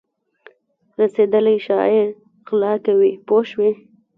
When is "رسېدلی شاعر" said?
0.99-2.07